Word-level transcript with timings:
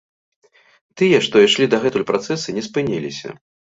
Тыя, 1.01 1.19
што 1.27 1.35
ішлі 1.47 1.67
дагэтуль 1.73 2.07
працэсы, 2.11 2.47
не 2.59 2.67
спыніліся. 2.69 3.29